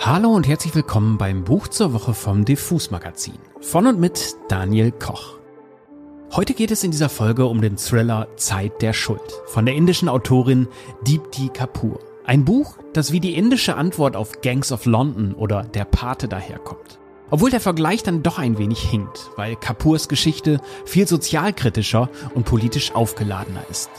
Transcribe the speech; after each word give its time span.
Hallo 0.00 0.30
und 0.30 0.46
herzlich 0.46 0.76
willkommen 0.76 1.18
beim 1.18 1.42
Buch 1.42 1.66
zur 1.66 1.92
Woche 1.92 2.14
vom 2.14 2.44
Diffus 2.44 2.92
Magazin. 2.92 3.34
Von 3.60 3.88
und 3.88 3.98
mit 3.98 4.36
Daniel 4.48 4.92
Koch. 4.92 5.38
Heute 6.32 6.54
geht 6.54 6.70
es 6.70 6.84
in 6.84 6.92
dieser 6.92 7.08
Folge 7.08 7.46
um 7.46 7.60
den 7.60 7.76
Thriller 7.76 8.28
Zeit 8.36 8.80
der 8.80 8.92
Schuld 8.92 9.20
von 9.46 9.66
der 9.66 9.74
indischen 9.74 10.08
Autorin 10.08 10.68
Deepti 11.02 11.48
Kapoor. 11.48 11.98
Ein 12.24 12.44
Buch, 12.44 12.78
das 12.92 13.10
wie 13.10 13.18
die 13.18 13.34
indische 13.34 13.74
Antwort 13.74 14.14
auf 14.14 14.40
Gangs 14.40 14.70
of 14.70 14.86
London 14.86 15.34
oder 15.34 15.64
Der 15.64 15.84
Pate 15.84 16.28
daherkommt. 16.28 17.00
Obwohl 17.30 17.50
der 17.50 17.60
Vergleich 17.60 18.04
dann 18.04 18.22
doch 18.22 18.38
ein 18.38 18.56
wenig 18.56 18.80
hinkt, 18.80 19.30
weil 19.34 19.56
Kapoors 19.56 20.08
Geschichte 20.08 20.60
viel 20.84 21.08
sozialkritischer 21.08 22.08
und 22.34 22.44
politisch 22.44 22.94
aufgeladener 22.94 23.64
ist. 23.68 23.90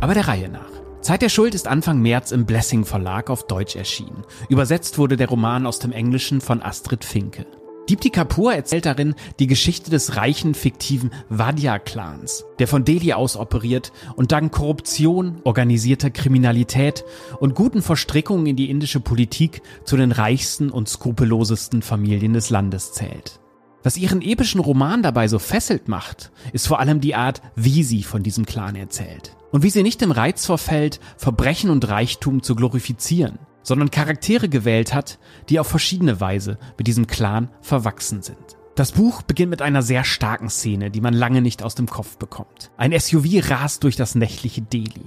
Aber 0.00 0.14
der 0.14 0.28
Reihe 0.28 0.48
nach. 0.48 0.70
Zeit 1.02 1.22
der 1.22 1.28
Schuld 1.28 1.54
ist 1.54 1.68
Anfang 1.68 2.00
März 2.00 2.32
im 2.32 2.46
Blessing 2.46 2.84
Verlag 2.84 3.28
auf 3.30 3.46
Deutsch 3.46 3.76
erschienen. 3.76 4.24
Übersetzt 4.48 4.98
wurde 4.98 5.16
der 5.16 5.28
Roman 5.28 5.66
aus 5.66 5.78
dem 5.78 5.92
Englischen 5.92 6.40
von 6.40 6.62
Astrid 6.62 7.04
Finke. 7.04 7.46
Deepti 7.88 8.10
Kapoor 8.10 8.54
erzählt 8.54 8.86
darin 8.86 9.14
die 9.40 9.46
Geschichte 9.46 9.90
des 9.90 10.16
reichen, 10.16 10.54
fiktiven 10.54 11.10
Vadya-Clans, 11.28 12.44
der 12.58 12.68
von 12.68 12.84
Delhi 12.84 13.14
aus 13.14 13.36
operiert 13.36 13.92
und 14.14 14.32
dank 14.32 14.52
Korruption, 14.52 15.40
organisierter 15.44 16.10
Kriminalität 16.10 17.04
und 17.40 17.54
guten 17.54 17.82
Verstrickungen 17.82 18.46
in 18.46 18.56
die 18.56 18.70
indische 18.70 19.00
Politik 19.00 19.62
zu 19.84 19.96
den 19.96 20.12
reichsten 20.12 20.70
und 20.70 20.88
skrupellosesten 20.88 21.82
Familien 21.82 22.32
des 22.32 22.50
Landes 22.50 22.92
zählt. 22.92 23.40
Was 23.82 23.96
ihren 23.96 24.20
epischen 24.20 24.60
Roman 24.60 25.02
dabei 25.02 25.26
so 25.26 25.38
fesselt 25.38 25.88
macht, 25.88 26.30
ist 26.52 26.68
vor 26.68 26.80
allem 26.80 27.00
die 27.00 27.14
Art, 27.14 27.40
wie 27.56 27.82
sie 27.82 28.02
von 28.02 28.22
diesem 28.22 28.44
Clan 28.44 28.76
erzählt. 28.76 29.36
Und 29.52 29.62
wie 29.62 29.70
sie 29.70 29.82
nicht 29.82 30.02
im 30.02 30.12
Reiz 30.12 30.44
verfällt, 30.46 31.00
Verbrechen 31.16 31.70
und 31.70 31.88
Reichtum 31.88 32.42
zu 32.42 32.54
glorifizieren, 32.54 33.38
sondern 33.62 33.90
Charaktere 33.90 34.48
gewählt 34.48 34.94
hat, 34.94 35.18
die 35.48 35.58
auf 35.58 35.66
verschiedene 35.66 36.20
Weise 36.20 36.58
mit 36.76 36.86
diesem 36.86 37.06
Clan 37.06 37.48
verwachsen 37.62 38.22
sind. 38.22 38.58
Das 38.76 38.92
Buch 38.92 39.22
beginnt 39.22 39.50
mit 39.50 39.62
einer 39.62 39.82
sehr 39.82 40.04
starken 40.04 40.48
Szene, 40.48 40.90
die 40.90 41.00
man 41.00 41.14
lange 41.14 41.42
nicht 41.42 41.62
aus 41.62 41.74
dem 41.74 41.86
Kopf 41.86 42.16
bekommt. 42.16 42.70
Ein 42.76 42.98
SUV 42.98 43.50
rast 43.50 43.84
durch 43.84 43.96
das 43.96 44.14
nächtliche 44.14 44.62
Delhi. 44.62 45.06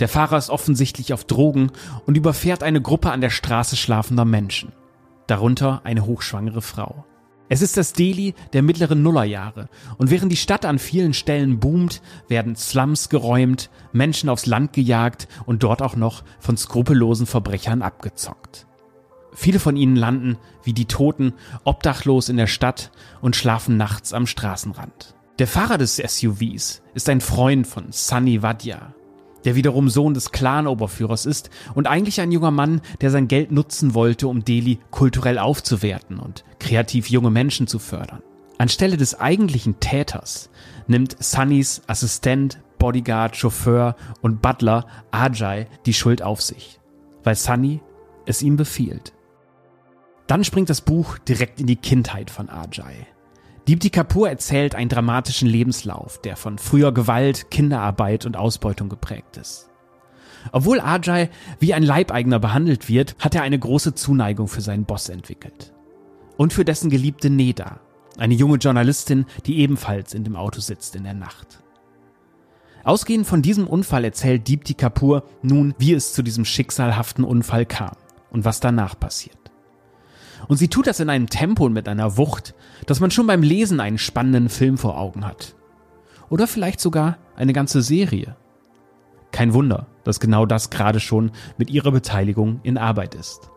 Der 0.00 0.08
Fahrer 0.08 0.38
ist 0.38 0.50
offensichtlich 0.50 1.12
auf 1.12 1.24
Drogen 1.24 1.72
und 2.06 2.16
überfährt 2.16 2.62
eine 2.62 2.80
Gruppe 2.80 3.10
an 3.10 3.20
der 3.20 3.30
Straße 3.30 3.76
schlafender 3.76 4.24
Menschen. 4.24 4.72
Darunter 5.26 5.80
eine 5.84 6.06
hochschwangere 6.06 6.62
Frau. 6.62 7.04
Es 7.52 7.60
ist 7.60 7.76
das 7.76 7.92
Delhi 7.92 8.32
der 8.54 8.62
mittleren 8.62 9.02
Nullerjahre. 9.02 9.68
Und 9.98 10.10
während 10.10 10.32
die 10.32 10.38
Stadt 10.38 10.64
an 10.64 10.78
vielen 10.78 11.12
Stellen 11.12 11.60
boomt, 11.60 12.00
werden 12.26 12.56
Slums 12.56 13.10
geräumt, 13.10 13.68
Menschen 13.92 14.30
aufs 14.30 14.46
Land 14.46 14.72
gejagt 14.72 15.28
und 15.44 15.62
dort 15.62 15.82
auch 15.82 15.94
noch 15.94 16.24
von 16.40 16.56
skrupellosen 16.56 17.26
Verbrechern 17.26 17.82
abgezockt. 17.82 18.66
Viele 19.34 19.58
von 19.58 19.76
ihnen 19.76 19.96
landen, 19.96 20.38
wie 20.64 20.72
die 20.72 20.86
Toten, 20.86 21.34
obdachlos 21.64 22.30
in 22.30 22.38
der 22.38 22.46
Stadt 22.46 22.90
und 23.20 23.36
schlafen 23.36 23.76
nachts 23.76 24.14
am 24.14 24.26
Straßenrand. 24.26 25.14
Der 25.38 25.46
Fahrer 25.46 25.76
des 25.76 25.96
SUVs 25.96 26.80
ist 26.94 27.10
ein 27.10 27.20
Freund 27.20 27.66
von 27.66 27.92
Sunny 27.92 28.40
Vadya, 28.40 28.94
der 29.44 29.54
wiederum 29.54 29.88
Sohn 29.88 30.14
des 30.14 30.30
Clan-Oberführers 30.30 31.26
ist 31.26 31.50
und 31.74 31.86
eigentlich 31.86 32.20
ein 32.20 32.32
junger 32.32 32.50
Mann, 32.50 32.80
der 33.00 33.10
sein 33.10 33.28
Geld 33.28 33.52
nutzen 33.52 33.94
wollte, 33.94 34.28
um 34.28 34.44
Delhi 34.44 34.78
kulturell 34.90 35.38
aufzuwerten 35.38 36.18
und 36.18 36.44
kreativ 36.58 37.08
junge 37.08 37.30
Menschen 37.30 37.66
zu 37.66 37.78
fördern. 37.78 38.22
Anstelle 38.58 38.96
des 38.96 39.18
eigentlichen 39.18 39.80
Täters 39.80 40.50
nimmt 40.86 41.16
Sunnys 41.22 41.82
Assistent, 41.86 42.60
Bodyguard, 42.78 43.36
Chauffeur 43.36 43.96
und 44.20 44.42
Butler 44.42 44.86
Ajay 45.10 45.66
die 45.86 45.94
Schuld 45.94 46.22
auf 46.22 46.42
sich, 46.42 46.80
weil 47.24 47.34
Sunny 47.34 47.80
es 48.26 48.42
ihm 48.42 48.56
befiehlt. 48.56 49.12
Dann 50.26 50.44
springt 50.44 50.70
das 50.70 50.80
Buch 50.80 51.18
direkt 51.18 51.60
in 51.60 51.66
die 51.66 51.76
Kindheit 51.76 52.30
von 52.30 52.48
Ajay. 52.48 53.06
Deepti 53.68 53.90
Kapoor 53.90 54.28
erzählt 54.28 54.74
einen 54.74 54.88
dramatischen 54.88 55.48
Lebenslauf, 55.48 56.20
der 56.20 56.36
von 56.36 56.58
früher 56.58 56.92
Gewalt, 56.92 57.50
Kinderarbeit 57.50 58.26
und 58.26 58.36
Ausbeutung 58.36 58.88
geprägt 58.88 59.36
ist. 59.36 59.70
Obwohl 60.50 60.80
Ajay 60.80 61.28
wie 61.60 61.72
ein 61.72 61.84
Leibeigener 61.84 62.40
behandelt 62.40 62.88
wird, 62.88 63.14
hat 63.20 63.36
er 63.36 63.42
eine 63.42 63.58
große 63.58 63.94
Zuneigung 63.94 64.48
für 64.48 64.60
seinen 64.60 64.84
Boss 64.84 65.08
entwickelt. 65.08 65.72
Und 66.36 66.52
für 66.52 66.64
dessen 66.64 66.90
geliebte 66.90 67.30
Neda, 67.30 67.78
eine 68.18 68.34
junge 68.34 68.56
Journalistin, 68.56 69.26
die 69.46 69.58
ebenfalls 69.58 70.12
in 70.12 70.24
dem 70.24 70.34
Auto 70.34 70.60
sitzt 70.60 70.96
in 70.96 71.04
der 71.04 71.14
Nacht. 71.14 71.62
Ausgehend 72.82 73.28
von 73.28 73.42
diesem 73.42 73.68
Unfall 73.68 74.04
erzählt 74.04 74.48
Deepti 74.48 74.74
Kapoor 74.74 75.22
nun, 75.42 75.72
wie 75.78 75.92
es 75.92 76.12
zu 76.12 76.22
diesem 76.22 76.44
schicksalhaften 76.44 77.22
Unfall 77.22 77.64
kam 77.64 77.94
und 78.30 78.44
was 78.44 78.58
danach 78.58 78.98
passiert. 78.98 79.41
Und 80.48 80.56
sie 80.56 80.68
tut 80.68 80.86
das 80.86 81.00
in 81.00 81.10
einem 81.10 81.28
Tempo 81.28 81.66
und 81.66 81.72
mit 81.72 81.88
einer 81.88 82.16
Wucht, 82.16 82.54
dass 82.86 83.00
man 83.00 83.10
schon 83.10 83.26
beim 83.26 83.42
Lesen 83.42 83.80
einen 83.80 83.98
spannenden 83.98 84.48
Film 84.48 84.78
vor 84.78 84.98
Augen 84.98 85.26
hat. 85.26 85.54
Oder 86.30 86.46
vielleicht 86.46 86.80
sogar 86.80 87.18
eine 87.36 87.52
ganze 87.52 87.82
Serie. 87.82 88.36
Kein 89.32 89.54
Wunder, 89.54 89.86
dass 90.04 90.20
genau 90.20 90.46
das 90.46 90.70
gerade 90.70 91.00
schon 91.00 91.30
mit 91.58 91.70
ihrer 91.70 91.92
Beteiligung 91.92 92.60
in 92.62 92.78
Arbeit 92.78 93.14
ist. 93.14 93.50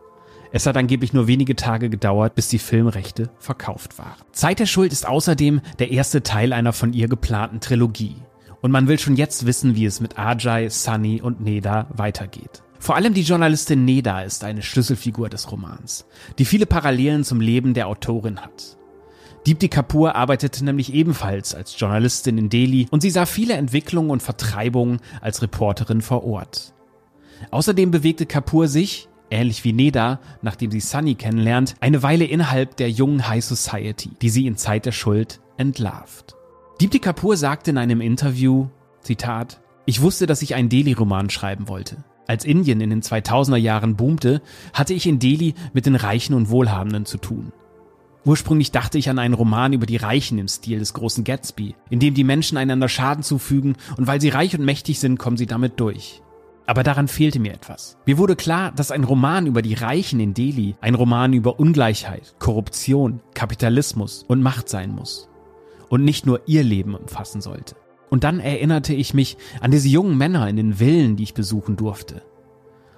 Es 0.52 0.66
hat 0.66 0.76
angeblich 0.76 1.12
nur 1.12 1.26
wenige 1.26 1.56
Tage 1.56 1.90
gedauert, 1.90 2.34
bis 2.34 2.48
die 2.48 2.58
Filmrechte 2.58 3.30
verkauft 3.38 3.98
waren. 3.98 4.14
Zeit 4.32 4.58
der 4.58 4.66
Schuld 4.66 4.92
ist 4.92 5.06
außerdem 5.06 5.60
der 5.78 5.90
erste 5.90 6.22
Teil 6.22 6.52
einer 6.52 6.72
von 6.72 6.92
ihr 6.92 7.08
geplanten 7.08 7.60
Trilogie. 7.60 8.16
Und 8.62 8.70
man 8.70 8.88
will 8.88 8.98
schon 8.98 9.16
jetzt 9.16 9.44
wissen, 9.46 9.76
wie 9.76 9.84
es 9.84 10.00
mit 10.00 10.18
Ajay, 10.18 10.70
Sunny 10.70 11.20
und 11.20 11.40
Neda 11.40 11.88
weitergeht. 11.90 12.62
Vor 12.78 12.96
allem 12.96 13.14
die 13.14 13.22
Journalistin 13.22 13.84
Neda 13.84 14.22
ist 14.22 14.44
eine 14.44 14.62
Schlüsselfigur 14.62 15.28
des 15.28 15.50
Romans, 15.50 16.06
die 16.38 16.44
viele 16.44 16.66
Parallelen 16.66 17.24
zum 17.24 17.40
Leben 17.40 17.74
der 17.74 17.88
Autorin 17.88 18.40
hat. 18.40 18.76
Deepti 19.46 19.68
Kapoor 19.68 20.16
arbeitete 20.16 20.64
nämlich 20.64 20.92
ebenfalls 20.92 21.54
als 21.54 21.78
Journalistin 21.78 22.36
in 22.36 22.48
Delhi 22.48 22.88
und 22.90 23.00
sie 23.00 23.10
sah 23.10 23.26
viele 23.26 23.54
Entwicklungen 23.54 24.10
und 24.10 24.22
Vertreibungen 24.22 24.98
als 25.20 25.40
Reporterin 25.40 26.02
vor 26.02 26.24
Ort. 26.24 26.74
Außerdem 27.52 27.92
bewegte 27.92 28.26
Kapoor 28.26 28.66
sich, 28.66 29.08
ähnlich 29.30 29.62
wie 29.62 29.72
Neda, 29.72 30.18
nachdem 30.42 30.72
sie 30.72 30.80
Sunny 30.80 31.14
kennenlernt, 31.14 31.76
eine 31.80 32.02
Weile 32.02 32.24
innerhalb 32.24 32.76
der 32.76 32.90
jungen 32.90 33.28
High 33.28 33.44
Society, 33.44 34.10
die 34.20 34.30
sie 34.30 34.46
in 34.46 34.56
Zeit 34.56 34.84
der 34.84 34.92
Schuld 34.92 35.40
entlarvt. 35.58 36.34
Deepti 36.80 36.98
Kapoor 36.98 37.36
sagte 37.36 37.70
in 37.70 37.78
einem 37.78 38.00
Interview, 38.00 38.68
Zitat, 39.00 39.60
ich 39.84 40.02
wusste, 40.02 40.26
dass 40.26 40.42
ich 40.42 40.56
einen 40.56 40.68
Delhi-Roman 40.68 41.30
schreiben 41.30 41.68
wollte. 41.68 42.04
Als 42.26 42.44
Indien 42.44 42.80
in 42.80 42.90
den 42.90 43.02
2000er 43.02 43.56
Jahren 43.56 43.96
boomte, 43.96 44.42
hatte 44.72 44.94
ich 44.94 45.06
in 45.06 45.18
Delhi 45.18 45.54
mit 45.72 45.86
den 45.86 45.94
Reichen 45.94 46.34
und 46.34 46.50
Wohlhabenden 46.50 47.06
zu 47.06 47.18
tun. 47.18 47.52
Ursprünglich 48.24 48.72
dachte 48.72 48.98
ich 48.98 49.08
an 49.08 49.20
einen 49.20 49.34
Roman 49.34 49.72
über 49.72 49.86
die 49.86 49.96
Reichen 49.96 50.38
im 50.38 50.48
Stil 50.48 50.80
des 50.80 50.94
großen 50.94 51.22
Gatsby, 51.22 51.76
in 51.90 52.00
dem 52.00 52.14
die 52.14 52.24
Menschen 52.24 52.58
einander 52.58 52.88
Schaden 52.88 53.22
zufügen 53.22 53.76
und 53.96 54.08
weil 54.08 54.20
sie 54.20 54.30
reich 54.30 54.58
und 54.58 54.64
mächtig 54.64 54.98
sind, 54.98 55.18
kommen 55.18 55.36
sie 55.36 55.46
damit 55.46 55.78
durch. 55.78 56.22
Aber 56.66 56.82
daran 56.82 57.06
fehlte 57.06 57.38
mir 57.38 57.54
etwas. 57.54 57.96
Mir 58.04 58.18
wurde 58.18 58.34
klar, 58.34 58.72
dass 58.72 58.90
ein 58.90 59.04
Roman 59.04 59.46
über 59.46 59.62
die 59.62 59.74
Reichen 59.74 60.18
in 60.18 60.34
Delhi 60.34 60.74
ein 60.80 60.96
Roman 60.96 61.32
über 61.32 61.60
Ungleichheit, 61.60 62.34
Korruption, 62.40 63.20
Kapitalismus 63.34 64.24
und 64.26 64.42
Macht 64.42 64.68
sein 64.68 64.90
muss. 64.90 65.28
Und 65.88 66.02
nicht 66.02 66.26
nur 66.26 66.40
ihr 66.46 66.64
Leben 66.64 66.96
umfassen 66.96 67.40
sollte. 67.40 67.76
Und 68.10 68.24
dann 68.24 68.40
erinnerte 68.40 68.94
ich 68.94 69.14
mich 69.14 69.36
an 69.60 69.70
diese 69.70 69.88
jungen 69.88 70.16
Männer 70.16 70.48
in 70.48 70.56
den 70.56 70.74
Villen, 70.74 71.16
die 71.16 71.24
ich 71.24 71.34
besuchen 71.34 71.76
durfte. 71.76 72.22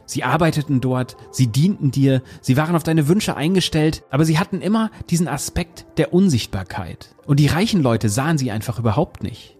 Sie 0.08 0.24
arbeiteten 0.24 0.80
dort, 0.80 1.16
sie 1.30 1.48
dienten 1.48 1.90
dir, 1.90 2.22
sie 2.40 2.56
waren 2.56 2.74
auf 2.74 2.82
deine 2.82 3.08
Wünsche 3.08 3.36
eingestellt, 3.36 4.04
aber 4.10 4.24
sie 4.24 4.38
hatten 4.38 4.62
immer 4.62 4.90
diesen 5.10 5.28
Aspekt 5.28 5.84
der 5.98 6.14
Unsichtbarkeit. 6.14 7.14
Und 7.26 7.40
die 7.40 7.46
reichen 7.46 7.82
Leute 7.82 8.08
sahen 8.08 8.38
sie 8.38 8.50
einfach 8.50 8.78
überhaupt 8.78 9.22
nicht. 9.22 9.58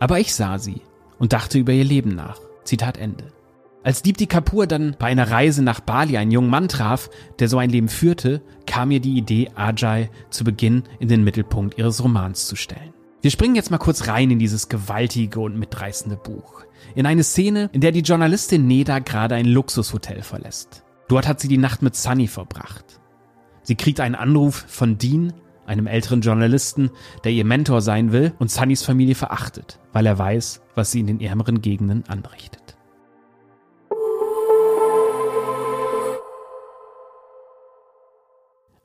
Aber 0.00 0.18
ich 0.18 0.34
sah 0.34 0.58
sie 0.58 0.82
und 1.20 1.32
dachte 1.32 1.60
über 1.60 1.72
ihr 1.72 1.84
Leben 1.84 2.16
nach. 2.16 2.40
Zitat 2.64 2.98
Ende. 2.98 3.26
Als 3.84 4.02
Deepti 4.02 4.26
Kapoor 4.26 4.66
dann 4.66 4.96
bei 4.98 5.06
einer 5.06 5.30
Reise 5.30 5.62
nach 5.62 5.80
Bali 5.80 6.16
einen 6.16 6.32
jungen 6.32 6.50
Mann 6.50 6.66
traf, 6.68 7.08
der 7.38 7.48
so 7.48 7.58
ein 7.58 7.70
Leben 7.70 7.88
führte, 7.88 8.42
kam 8.66 8.88
mir 8.88 9.00
die 9.00 9.16
Idee, 9.16 9.50
Ajay 9.54 10.10
zu 10.30 10.42
Beginn 10.42 10.82
in 10.98 11.08
den 11.08 11.22
Mittelpunkt 11.22 11.78
ihres 11.78 12.02
Romans 12.02 12.46
zu 12.46 12.56
stellen. 12.56 12.94
Wir 13.22 13.30
springen 13.30 13.54
jetzt 13.54 13.70
mal 13.70 13.78
kurz 13.78 14.08
rein 14.08 14.32
in 14.32 14.40
dieses 14.40 14.68
gewaltige 14.68 15.38
und 15.38 15.56
mitreißende 15.56 16.16
Buch. 16.16 16.64
In 16.96 17.06
eine 17.06 17.22
Szene, 17.22 17.70
in 17.72 17.80
der 17.80 17.92
die 17.92 18.00
Journalistin 18.00 18.66
Neda 18.66 18.98
gerade 18.98 19.36
ein 19.36 19.46
Luxushotel 19.46 20.22
verlässt. 20.22 20.82
Dort 21.06 21.28
hat 21.28 21.38
sie 21.38 21.46
die 21.46 21.56
Nacht 21.56 21.82
mit 21.82 21.94
Sunny 21.94 22.26
verbracht. 22.26 23.00
Sie 23.62 23.76
kriegt 23.76 24.00
einen 24.00 24.16
Anruf 24.16 24.64
von 24.66 24.98
Dean, 24.98 25.32
einem 25.66 25.86
älteren 25.86 26.20
Journalisten, 26.20 26.90
der 27.22 27.30
ihr 27.30 27.44
Mentor 27.44 27.80
sein 27.80 28.10
will 28.10 28.34
und 28.40 28.50
Sunnys 28.50 28.82
Familie 28.82 29.14
verachtet, 29.14 29.78
weil 29.92 30.06
er 30.06 30.18
weiß, 30.18 30.60
was 30.74 30.90
sie 30.90 30.98
in 30.98 31.06
den 31.06 31.20
ärmeren 31.20 31.62
Gegenden 31.62 32.02
anrichtet. 32.08 32.76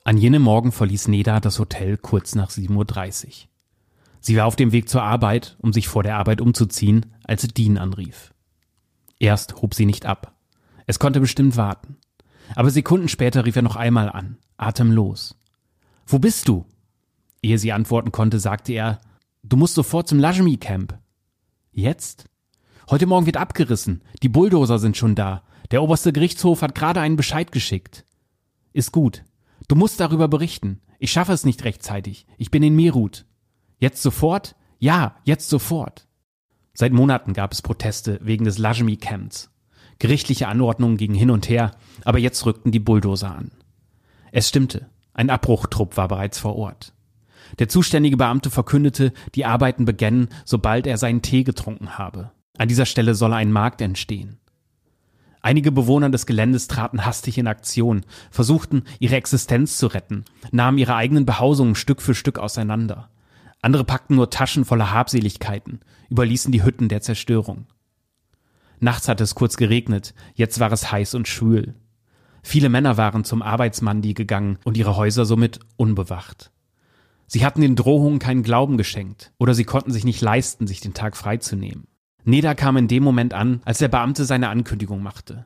An 0.03 0.17
jenem 0.17 0.43
Morgen 0.43 0.71
verließ 0.71 1.07
Neda 1.07 1.39
das 1.39 1.57
Hotel 1.57 1.97
kurz 1.97 2.35
nach 2.35 2.51
7.30 2.51 3.25
Uhr. 3.25 3.56
Sie 4.27 4.35
war 4.35 4.45
auf 4.45 4.57
dem 4.57 4.73
Weg 4.73 4.89
zur 4.89 5.03
Arbeit, 5.03 5.55
um 5.61 5.71
sich 5.71 5.87
vor 5.87 6.03
der 6.03 6.17
Arbeit 6.17 6.41
umzuziehen, 6.41 7.15
als 7.23 7.47
Dean 7.47 7.77
anrief. 7.77 8.33
Erst 9.19 9.61
hob 9.61 9.73
sie 9.73 9.85
nicht 9.85 10.05
ab. 10.05 10.35
Es 10.85 10.99
konnte 10.99 11.21
bestimmt 11.21 11.55
warten. 11.55 11.95
Aber 12.53 12.69
Sekunden 12.69 13.07
später 13.07 13.45
rief 13.45 13.55
er 13.55 13.61
noch 13.61 13.77
einmal 13.77 14.09
an, 14.09 14.37
atemlos. 14.57 15.39
Wo 16.05 16.19
bist 16.19 16.49
du? 16.49 16.65
Ehe 17.41 17.57
sie 17.57 17.71
antworten 17.71 18.11
konnte, 18.11 18.41
sagte 18.41 18.73
er, 18.73 18.99
du 19.43 19.55
musst 19.55 19.75
sofort 19.75 20.09
zum 20.09 20.19
Lajmi 20.19 20.57
Camp. 20.57 20.99
Jetzt? 21.71 22.25
Heute 22.89 23.05
Morgen 23.05 23.27
wird 23.27 23.37
abgerissen. 23.37 24.03
Die 24.23 24.29
Bulldozer 24.29 24.77
sind 24.77 24.97
schon 24.97 25.15
da. 25.15 25.43
Der 25.71 25.81
oberste 25.81 26.11
Gerichtshof 26.11 26.63
hat 26.63 26.75
gerade 26.75 26.99
einen 26.99 27.15
Bescheid 27.15 27.53
geschickt. 27.53 28.03
Ist 28.73 28.91
gut. 28.91 29.23
Du 29.69 29.75
musst 29.75 30.01
darüber 30.01 30.27
berichten. 30.27 30.81
Ich 30.99 31.13
schaffe 31.13 31.31
es 31.31 31.45
nicht 31.45 31.63
rechtzeitig. 31.63 32.27
Ich 32.37 32.51
bin 32.51 32.61
in 32.61 32.75
Mirut. 32.75 33.23
Jetzt 33.79 34.01
sofort? 34.01 34.55
Ja, 34.79 35.15
jetzt 35.23 35.49
sofort. 35.49 36.07
Seit 36.73 36.93
Monaten 36.93 37.33
gab 37.33 37.51
es 37.51 37.61
Proteste 37.61 38.19
wegen 38.21 38.45
des 38.45 38.57
Lajmi 38.57 38.97
Camps. 38.97 39.49
Gerichtliche 39.99 40.47
Anordnungen 40.47 40.97
gingen 40.97 41.15
hin 41.15 41.31
und 41.31 41.49
her, 41.49 41.71
aber 42.03 42.19
jetzt 42.19 42.45
rückten 42.45 42.71
die 42.71 42.79
Bulldozer 42.79 43.35
an. 43.35 43.51
Es 44.31 44.49
stimmte. 44.49 44.87
Ein 45.13 45.29
Abbruchtrupp 45.29 45.97
war 45.97 46.07
bereits 46.07 46.37
vor 46.37 46.55
Ort. 46.55 46.93
Der 47.59 47.69
zuständige 47.69 48.17
Beamte 48.17 48.49
verkündete, 48.49 49.13
die 49.33 49.45
Arbeiten 49.45 49.85
begännen, 49.85 50.29
sobald 50.45 50.85
er 50.85 50.97
seinen 50.97 51.21
Tee 51.21 51.43
getrunken 51.43 51.97
habe. 51.97 52.31
An 52.57 52.67
dieser 52.67 52.85
Stelle 52.85 53.15
solle 53.15 53.35
ein 53.35 53.51
Markt 53.51 53.81
entstehen. 53.81 54.37
Einige 55.41 55.71
Bewohner 55.71 56.09
des 56.09 56.25
Geländes 56.25 56.67
traten 56.67 57.05
hastig 57.05 57.37
in 57.37 57.47
Aktion, 57.47 58.05
versuchten, 58.31 58.83
ihre 58.99 59.15
Existenz 59.15 59.77
zu 59.77 59.87
retten, 59.87 60.25
nahmen 60.51 60.77
ihre 60.77 60.95
eigenen 60.95 61.25
Behausungen 61.25 61.75
Stück 61.75 62.01
für 62.01 62.15
Stück 62.15 62.37
auseinander. 62.37 63.09
Andere 63.67 63.83
packten 63.83 64.15
nur 64.15 64.29
Taschen 64.29 64.63
voller 64.63 64.93
Habseligkeiten, 64.93 65.81
überließen 66.09 66.53
die 66.53 66.63
Hütten 66.63 66.87
der 66.87 67.01
Zerstörung. 67.01 67.65
Nachts 68.79 69.09
hatte 69.09 69.25
es 69.25 69.35
kurz 69.35 69.57
geregnet, 69.57 70.13
jetzt 70.35 70.61
war 70.61 70.71
es 70.71 70.89
heiß 70.89 71.15
und 71.15 71.27
schwül. 71.27 71.75
Viele 72.43 72.69
Männer 72.69 72.95
waren 72.95 73.25
zum 73.25 73.41
Arbeitsmandi 73.41 74.13
gegangen 74.13 74.57
und 74.63 74.77
ihre 74.77 74.95
Häuser 74.95 75.25
somit 75.25 75.59
unbewacht. 75.75 76.53
Sie 77.25 77.45
hatten 77.45 77.59
den 77.59 77.75
Drohungen 77.75 78.19
keinen 78.19 78.41
Glauben 78.41 78.77
geschenkt 78.77 79.33
oder 79.37 79.53
sie 79.53 79.65
konnten 79.65 79.91
sich 79.91 80.05
nicht 80.05 80.21
leisten, 80.21 80.65
sich 80.65 80.79
den 80.79 80.93
Tag 80.93 81.17
freizunehmen. 81.17 81.87
Neda 82.23 82.53
kam 82.53 82.77
in 82.77 82.87
dem 82.87 83.03
Moment 83.03 83.33
an, 83.33 83.59
als 83.65 83.79
der 83.79 83.89
Beamte 83.89 84.23
seine 84.23 84.47
Ankündigung 84.47 85.03
machte. 85.03 85.45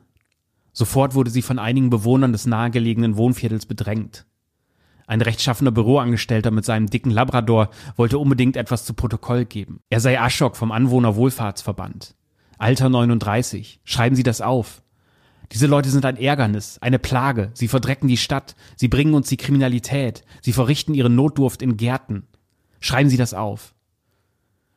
Sofort 0.72 1.16
wurde 1.16 1.32
sie 1.32 1.42
von 1.42 1.58
einigen 1.58 1.90
Bewohnern 1.90 2.30
des 2.30 2.46
nahegelegenen 2.46 3.16
Wohnviertels 3.16 3.66
bedrängt. 3.66 4.26
Ein 5.06 5.20
rechtschaffener 5.20 5.70
Büroangestellter 5.70 6.50
mit 6.50 6.64
seinem 6.64 6.88
dicken 6.88 7.10
Labrador 7.10 7.70
wollte 7.96 8.18
unbedingt 8.18 8.56
etwas 8.56 8.84
zu 8.84 8.94
Protokoll 8.94 9.44
geben. 9.44 9.80
Er 9.90 10.00
sei 10.00 10.20
Aschok 10.20 10.56
vom 10.56 10.72
Anwohnerwohlfahrtsverband. 10.72 12.14
Alter 12.58 12.88
39. 12.88 13.80
Schreiben 13.84 14.16
Sie 14.16 14.22
das 14.22 14.40
auf. 14.40 14.82
Diese 15.52 15.66
Leute 15.66 15.90
sind 15.90 16.06
ein 16.06 16.16
Ärgernis, 16.16 16.78
eine 16.80 16.98
Plage. 16.98 17.50
Sie 17.54 17.68
verdrecken 17.68 18.08
die 18.08 18.16
Stadt. 18.16 18.54
Sie 18.76 18.88
bringen 18.88 19.14
uns 19.14 19.28
die 19.28 19.36
Kriminalität. 19.36 20.24
Sie 20.40 20.52
verrichten 20.52 20.94
ihre 20.94 21.10
Notdurft 21.10 21.60
in 21.60 21.76
Gärten. 21.76 22.26
Schreiben 22.80 23.10
Sie 23.10 23.16
das 23.18 23.34
auf. 23.34 23.74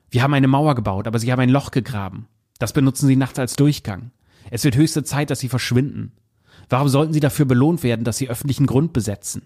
Wir 0.10 0.22
haben 0.22 0.33
eine 0.33 0.48
Mauer 0.48 0.75
gebaut, 0.75 1.07
aber 1.07 1.19
Sie 1.19 1.31
haben 1.31 1.39
ein 1.39 1.50
Loch 1.50 1.72
gegraben. 1.72 2.27
Das 2.60 2.74
benutzen 2.74 3.07
Sie 3.07 3.16
nachts 3.16 3.39
als 3.39 3.56
Durchgang. 3.56 4.12
Es 4.51 4.63
wird 4.63 4.75
höchste 4.75 5.04
Zeit, 5.04 5.30
dass 5.30 5.39
Sie 5.39 5.50
verschwinden. 5.50 6.12
Warum 6.69 6.88
sollten 6.89 7.13
Sie 7.13 7.19
dafür 7.19 7.45
belohnt 7.45 7.83
werden, 7.83 8.04
dass 8.04 8.18
Sie 8.18 8.30
öffentlichen 8.30 8.66
Grund 8.66 8.94
besetzen? 8.94 9.44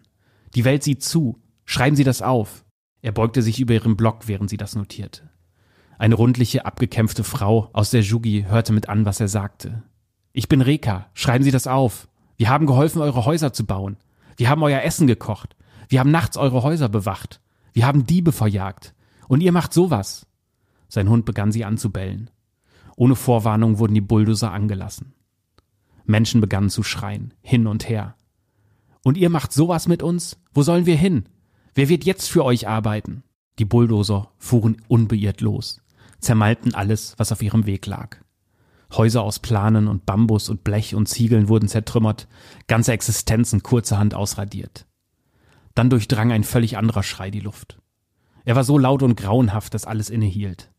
Die 0.56 0.66
Welt 0.66 0.84
sieht 0.84 1.04
zu. 1.04 1.40
Schreiben 1.66 1.96
Sie 1.96 2.04
das 2.04 2.22
auf. 2.22 2.66
Er 3.02 3.12
beugte 3.12 3.42
sich 3.42 3.60
über 3.60 3.74
ihren 3.74 3.96
Block, 3.96 4.28
während 4.28 4.50
sie 4.50 4.58
das 4.58 4.76
notierte. 4.76 5.30
Eine 5.98 6.16
rundliche, 6.16 6.66
abgekämpfte 6.66 7.24
Frau 7.24 7.70
aus 7.74 7.92
der 7.92 8.02
Jugi 8.02 8.46
hörte 8.48 8.74
mit 8.74 8.90
an, 8.90 9.06
was 9.06 9.20
er 9.20 9.28
sagte. 9.28 9.84
Ich 10.34 10.48
bin 10.48 10.62
Reka. 10.62 11.08
Schreiben 11.14 11.44
Sie 11.44 11.52
das 11.52 11.68
auf. 11.68 12.08
Wir 12.38 12.50
haben 12.50 12.66
geholfen, 12.66 13.02
eure 13.02 13.26
Häuser 13.26 13.52
zu 13.52 13.66
bauen. 13.66 13.98
Wir 14.38 14.50
haben 14.50 14.64
euer 14.64 14.82
Essen 14.82 15.08
gekocht. 15.08 15.56
Wir 15.90 16.00
haben 16.00 16.12
nachts 16.12 16.38
eure 16.38 16.64
Häuser 16.64 16.88
bewacht. 16.88 17.42
Wir 17.74 17.86
haben 17.86 18.06
Diebe 18.06 18.32
verjagt. 18.32 18.94
Und 19.28 19.42
ihr 19.42 19.52
macht 19.52 19.74
sowas. 19.74 20.26
Sein 20.88 21.10
Hund 21.10 21.26
begann 21.26 21.52
sie 21.52 21.66
anzubellen. 21.66 22.30
Ohne 22.96 23.16
Vorwarnung 23.16 23.78
wurden 23.80 23.94
die 23.94 24.02
Bulldozer 24.02 24.52
angelassen. 24.52 25.14
Menschen 26.06 26.42
begannen 26.42 26.70
zu 26.70 26.84
schreien, 26.84 27.34
hin 27.42 27.68
und 27.68 27.88
her. 27.88 28.16
Und 29.04 29.18
ihr 29.18 29.30
macht 29.30 29.54
sowas 29.54 29.88
mit 29.88 30.04
uns? 30.04 30.38
Wo 30.54 30.64
sollen 30.64 30.86
wir 30.86 30.98
hin? 30.98 31.26
Wer 31.74 31.90
wird 31.90 32.04
jetzt 32.04 32.30
für 32.30 32.44
euch 32.44 32.68
arbeiten? 32.68 33.24
Die 33.60 33.66
Bulldozer 33.66 34.32
fuhren 34.38 34.82
unbeirrt 34.88 35.42
los 35.42 35.82
zermalten 36.20 36.74
alles, 36.74 37.16
was 37.18 37.32
auf 37.32 37.42
ihrem 37.42 37.66
Weg 37.66 37.86
lag. 37.86 38.18
Häuser 38.92 39.22
aus 39.22 39.40
Planen 39.40 39.88
und 39.88 40.06
Bambus 40.06 40.50
und 40.50 40.64
Blech 40.64 40.96
und 40.96 41.08
Ziegeln 41.08 41.48
wurden 41.48 41.70
zertrümmert, 41.70 42.28
ganze 42.68 42.92
Existenzen 42.92 43.62
kurzerhand 43.62 44.16
ausradiert. 44.16 44.88
Dann 45.76 45.90
durchdrang 45.90 46.32
ein 46.32 46.44
völlig 46.44 46.78
anderer 46.78 47.04
Schrei 47.04 47.30
die 47.30 47.40
Luft. 47.40 47.80
Er 48.46 48.56
war 48.56 48.64
so 48.64 48.78
laut 48.78 49.04
und 49.04 49.16
grauenhaft, 49.16 49.74
dass 49.74 49.86
alles 49.86 50.10
innehielt. 50.10 50.72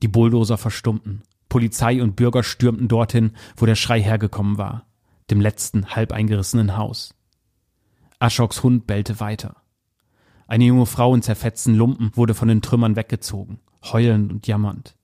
Die 0.00 0.08
Bulldozer 0.08 0.56
verstummten. 0.56 1.22
Polizei 1.48 2.02
und 2.02 2.16
Bürger 2.16 2.42
stürmten 2.42 2.88
dorthin, 2.88 3.32
wo 3.56 3.66
der 3.66 3.74
Schrei 3.74 4.00
hergekommen 4.02 4.56
war, 4.56 4.86
dem 5.30 5.40
letzten 5.40 5.94
halb 5.94 6.12
eingerissenen 6.12 6.76
Haus. 6.76 7.14
Aschoks 8.18 8.62
Hund 8.62 8.86
bellte 8.86 9.20
weiter. 9.20 9.56
Eine 10.46 10.64
junge 10.64 10.86
Frau 10.86 11.14
in 11.14 11.22
zerfetzten 11.22 11.74
Lumpen 11.74 12.10
wurde 12.14 12.34
von 12.34 12.48
den 12.48 12.62
Trümmern 12.62 12.96
weggezogen 12.96 13.60
heulend 13.84 14.32
und 14.32 14.46
jammernd. 14.46 14.96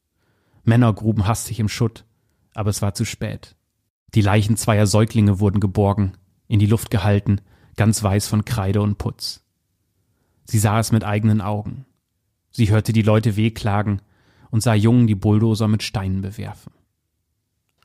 Männer 0.64 0.92
gruben 0.92 1.26
hastig 1.26 1.60
im 1.60 1.68
Schutt, 1.68 2.04
aber 2.54 2.70
es 2.70 2.82
war 2.82 2.94
zu 2.94 3.04
spät. 3.04 3.56
Die 4.14 4.20
Leichen 4.20 4.56
zweier 4.56 4.86
Säuglinge 4.86 5.40
wurden 5.40 5.60
geborgen, 5.60 6.12
in 6.46 6.58
die 6.58 6.66
Luft 6.66 6.90
gehalten, 6.90 7.40
ganz 7.76 8.02
weiß 8.02 8.28
von 8.28 8.44
Kreide 8.44 8.80
und 8.80 8.98
Putz. 8.98 9.44
Sie 10.44 10.58
sah 10.58 10.78
es 10.78 10.92
mit 10.92 11.04
eigenen 11.04 11.40
Augen. 11.40 11.84
Sie 12.50 12.70
hörte 12.70 12.92
die 12.92 13.02
Leute 13.02 13.36
wehklagen 13.36 14.00
und 14.50 14.62
sah 14.62 14.74
Jungen 14.74 15.06
die 15.06 15.14
Bulldozer 15.14 15.68
mit 15.68 15.82
Steinen 15.82 16.22
bewerfen. 16.22 16.72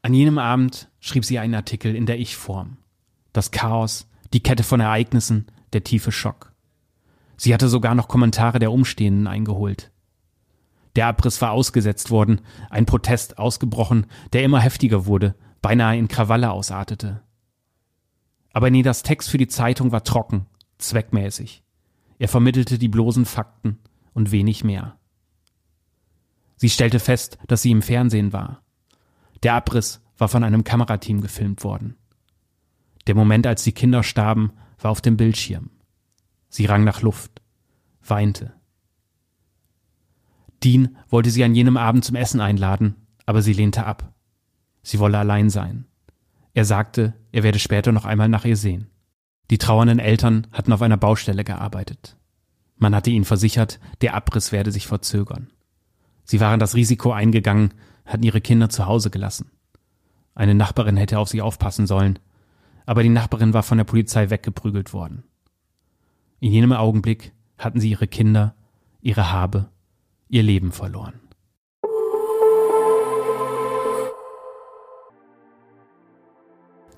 An 0.02 0.14
jenem 0.14 0.38
Abend 0.38 0.90
schrieb 1.04 1.26
sie 1.26 1.38
einen 1.38 1.54
Artikel 1.54 1.96
in 1.96 2.06
der 2.06 2.18
Ich-Form. 2.18 2.78
Das 3.34 3.52
Chaos, 3.52 4.08
die 4.32 4.42
Kette 4.42 4.64
von 4.64 4.80
Ereignissen, 4.80 5.48
der 5.74 5.84
tiefe 5.84 6.14
Schock. 6.14 6.54
Sie 7.36 7.54
hatte 7.54 7.68
sogar 7.68 7.94
noch 7.94 8.08
Kommentare 8.08 8.58
der 8.58 8.72
Umstehenden 8.72 9.28
eingeholt. 9.28 9.92
Der 10.96 11.08
Abriss 11.08 11.42
war 11.42 11.52
ausgesetzt 11.52 12.10
worden, 12.10 12.40
ein 12.70 12.86
Protest 12.86 13.38
ausgebrochen, 13.38 14.06
der 14.32 14.44
immer 14.44 14.62
heftiger 14.62 15.06
wurde, 15.06 15.36
beinahe 15.62 15.98
in 15.98 16.08
Krawalle 16.08 16.52
ausartete. 16.52 17.22
Aber 18.54 18.70
Nedas 18.70 19.04
Text 19.04 19.30
für 19.30 19.38
die 19.38 19.50
Zeitung 19.50 19.92
war 19.92 20.06
trocken, 20.06 20.46
zweckmäßig. 20.78 21.64
Er 22.18 22.30
vermittelte 22.30 22.78
die 22.78 22.88
bloßen 22.88 23.26
Fakten 23.26 23.80
und 24.14 24.32
wenig 24.32 24.64
mehr. 24.64 24.98
Sie 26.56 26.70
stellte 26.70 27.00
fest, 27.00 27.38
dass 27.48 27.62
sie 27.62 27.72
im 27.72 27.82
Fernsehen 27.82 28.32
war. 28.32 28.64
Der 29.42 29.56
Abriss 29.56 30.03
war 30.18 30.28
von 30.28 30.44
einem 30.44 30.64
Kamerateam 30.64 31.22
gefilmt 31.22 31.64
worden. 31.64 31.96
Der 33.08 33.16
Moment, 33.16 33.48
als 33.48 33.64
die 33.64 33.72
Kinder 33.72 34.04
starben, 34.04 34.54
war 34.80 34.92
auf 34.92 35.02
dem 35.02 35.18
Bildschirm. 35.18 35.70
Sie 36.50 36.66
rang 36.66 36.84
nach 36.84 37.02
Luft, 37.02 37.42
weinte. 38.02 38.54
Dean 40.64 40.98
wollte 41.10 41.30
sie 41.30 41.44
an 41.44 41.56
jenem 41.56 41.78
Abend 41.78 42.06
zum 42.06 42.16
Essen 42.16 42.40
einladen, 42.40 42.96
aber 43.26 43.42
sie 43.42 43.54
lehnte 43.54 43.86
ab. 43.86 44.14
Sie 44.82 45.00
wolle 45.00 45.18
allein 45.18 45.50
sein. 45.50 45.86
Er 46.54 46.66
sagte, 46.66 47.14
er 47.32 47.44
werde 47.44 47.60
später 47.60 47.92
noch 47.92 48.06
einmal 48.06 48.30
nach 48.30 48.46
ihr 48.46 48.58
sehen. 48.58 48.90
Die 49.50 49.58
trauernden 49.58 50.00
Eltern 50.00 50.48
hatten 50.52 50.72
auf 50.72 50.82
einer 50.82 50.98
Baustelle 50.98 51.44
gearbeitet. 51.44 52.18
Man 52.78 52.96
hatte 52.96 53.10
ihnen 53.10 53.26
versichert, 53.26 53.80
der 54.02 54.14
Abriss 54.14 54.52
werde 54.52 54.72
sich 54.72 54.88
verzögern. 54.88 55.52
Sie 56.24 56.40
waren 56.40 56.60
das 56.60 56.76
Risiko 56.76 57.12
eingegangen, 57.12 57.74
hatten 58.06 58.24
ihre 58.24 58.42
Kinder 58.42 58.70
zu 58.70 58.86
Hause 58.86 59.10
gelassen. 59.10 59.52
Eine 60.36 60.56
Nachbarin 60.56 60.98
hätte 60.98 61.20
auf 61.20 61.30
sie 61.30 61.42
aufpassen 61.42 61.88
sollen, 61.88 62.20
aber 62.86 63.04
die 63.04 63.10
Nachbarin 63.10 63.54
war 63.54 63.64
von 63.64 63.78
der 63.78 63.86
Polizei 63.86 64.30
weggeprügelt 64.30 64.94
worden. 64.94 65.24
In 66.40 66.52
jenem 66.52 66.74
Augenblick 66.74 67.34
hatten 67.58 67.80
sie 67.80 67.92
ihre 67.92 68.08
Kinder, 68.08 68.56
ihre 69.02 69.32
Habe 69.32 69.70
ihr 70.28 70.44
Leben 70.44 70.72
verloren. 70.72 71.20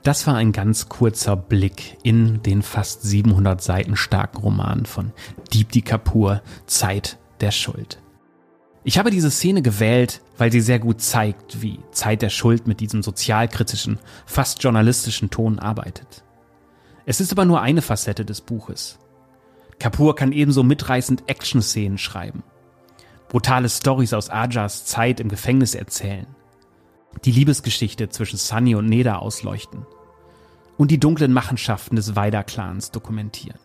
Das 0.03 0.27
war 0.27 0.35
ein 0.35 0.51
ganz 0.51 0.87
kurzer 0.87 1.35
Blick 1.35 1.97
in 2.03 2.43
den 2.43 2.61
fast 2.61 3.01
700 3.01 3.59
Seiten 3.59 3.95
starken 3.95 4.37
Roman 4.37 4.85
von 4.85 5.11
Deepti 5.51 5.81
Kapoor, 5.81 6.43
Zeit 6.67 7.17
der 7.41 7.49
Schuld. 7.49 7.99
Ich 8.85 8.97
habe 8.97 9.11
diese 9.11 9.31
Szene 9.31 9.61
gewählt, 9.61 10.21
weil 10.37 10.51
sie 10.51 10.61
sehr 10.61 10.79
gut 10.79 11.01
zeigt, 11.01 11.61
wie 11.61 11.79
Zeit 11.91 12.21
der 12.21 12.29
Schuld 12.29 12.67
mit 12.67 12.79
diesem 12.79 13.03
sozialkritischen, 13.03 13.99
fast 14.25 14.63
journalistischen 14.63 15.29
Ton 15.29 15.59
arbeitet. 15.59 16.23
Es 17.05 17.19
ist 17.19 17.33
aber 17.33 17.43
nur 17.43 17.61
eine 17.61 17.81
Facette 17.81 18.23
des 18.23 18.39
Buches. 18.39 18.99
Kapoor 19.79 20.15
kann 20.15 20.31
ebenso 20.31 20.63
mitreißend 20.63 21.23
Action-Szenen 21.27 21.97
schreiben 21.97 22.43
brutale 23.35 23.69
Stories 23.69 24.13
aus 24.13 24.29
Ajas 24.29 24.85
Zeit 24.85 25.19
im 25.19 25.29
Gefängnis 25.29 25.75
erzählen, 25.75 26.27
die 27.25 27.31
Liebesgeschichte 27.31 28.07
zwischen 28.07 28.37
Sunny 28.37 28.75
und 28.75 28.85
Neda 28.85 29.17
ausleuchten 29.17 29.85
und 30.77 30.89
die 30.89 30.99
dunklen 30.99 31.33
Machenschaften 31.33 31.95
des 31.95 32.15
Weider-Clans 32.15 32.91
dokumentieren. 32.91 33.59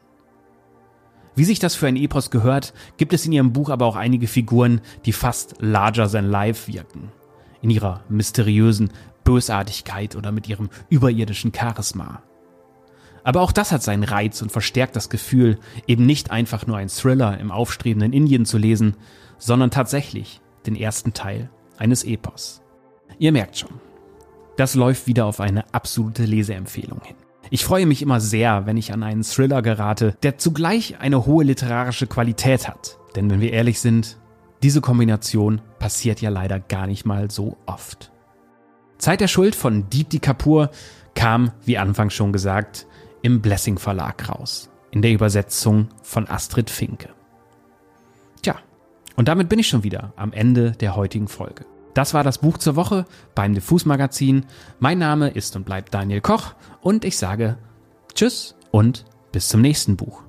Wie 1.35 1.45
sich 1.45 1.59
das 1.59 1.75
für 1.75 1.87
ein 1.87 1.97
Epos 1.97 2.31
gehört, 2.31 2.75
gibt 2.97 3.13
es 3.13 3.25
in 3.25 3.33
ihrem 3.33 3.53
Buch 3.53 3.71
aber 3.71 3.87
auch 3.87 3.97
einige 3.97 4.27
Figuren, 4.27 4.81
die 5.07 5.13
fast 5.13 5.57
larger 5.61 6.11
than 6.11 6.29
life 6.29 6.73
wirken. 6.73 7.13
In 7.63 7.71
ihrer 7.71 8.03
mysteriösen 8.09 8.91
Bösartigkeit 9.25 10.17
oder 10.17 10.33
mit 10.33 10.49
ihrem 10.49 10.71
überirdischen 10.89 11.53
Charisma. 11.55 12.23
Aber 13.23 13.43
auch 13.43 13.53
das 13.53 13.71
hat 13.71 13.83
seinen 13.83 14.05
Reiz 14.05 14.41
und 14.41 14.51
verstärkt 14.51 14.97
das 14.97 15.11
Gefühl, 15.11 15.59
eben 15.87 16.07
nicht 16.07 16.31
einfach 16.31 16.67
nur 16.67 16.79
ein 16.79 16.89
Thriller 16.89 17.39
im 17.39 17.51
aufstrebenden 17.51 18.13
Indien 18.13 18.47
zu 18.47 18.59
lesen, 18.59 18.97
sondern 19.39 19.71
tatsächlich 19.71 20.41
den 20.67 20.75
ersten 20.75 21.13
Teil 21.13 21.51
eines 21.77 22.03
Epos. 22.03 22.63
Ihr 23.19 23.33
merkt 23.33 23.59
schon, 23.59 23.81
das 24.57 24.75
läuft 24.75 25.07
wieder 25.07 25.27
auf 25.27 25.41
eine 25.41 25.73
absolute 25.75 26.25
Leseempfehlung 26.25 27.01
hin. 27.03 27.17
Ich 27.53 27.65
freue 27.65 27.85
mich 27.85 28.01
immer 28.01 28.21
sehr, 28.21 28.65
wenn 28.67 28.77
ich 28.77 28.93
an 28.93 29.03
einen 29.03 29.25
Thriller 29.25 29.61
gerate, 29.61 30.17
der 30.23 30.39
zugleich 30.39 31.01
eine 31.01 31.27
hohe 31.27 31.43
literarische 31.43 32.07
Qualität 32.07 32.69
hat. 32.69 32.97
Denn 33.17 33.29
wenn 33.29 33.41
wir 33.41 33.53
ehrlich 33.53 33.81
sind, 33.81 34.19
diese 34.63 34.81
Kombination 34.81 35.61
passiert 35.81 36.21
ja 36.21 36.31
leider 36.31 36.61
gar 36.61 36.87
nicht 36.87 37.07
mal 37.07 37.29
so 37.29 37.57
oft. 37.67 38.13
Zeit 38.99 39.21
der 39.21 39.27
Schuld 39.27 39.57
von 39.57 39.91
Deepti 39.91 40.21
Kapoor 40.21 40.71
kam, 41.15 41.51
wie 41.65 41.77
anfangs 41.77 42.15
schon 42.15 42.33
gesagt, 42.33 42.87
im 43.23 43.41
Blessing 43.43 43.79
Verlag 43.79 44.29
raus. 44.29 44.71
In 44.93 45.03
der 45.03 45.13
Übersetzung 45.13 45.89
von 46.03 46.29
Astrid 46.29 46.71
Finke. 46.71 47.09
Tja, 48.43 48.57
und 49.17 49.27
damit 49.27 49.49
bin 49.49 49.59
ich 49.59 49.67
schon 49.67 49.83
wieder 49.83 50.13
am 50.15 50.33
Ende 50.33 50.73
der 50.73 50.95
heutigen 50.95 51.27
Folge. 51.27 51.65
Das 51.95 52.15
war 52.15 52.25
das 52.25 52.39
Buch 52.39 52.59
zur 52.59 52.77
Woche 52.77 53.05
beim 53.35 53.55
Diffus 53.55 53.85
Magazin. 53.85 54.47
Mein 54.79 54.99
Name 54.99 55.31
ist 55.31 55.57
und 55.57 55.65
bleibt 55.65 55.93
Daniel 55.93 56.21
Koch 56.21 56.55
und 56.81 57.05
ich 57.05 57.19
sage 57.19 57.57
Tschüss 58.15 58.55
und 58.71 59.05
bis 59.33 59.49
zum 59.49 59.61
nächsten 59.61 59.97
Buch. 59.97 60.23